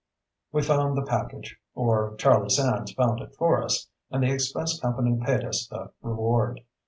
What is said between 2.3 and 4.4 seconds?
Sands found it for us, and the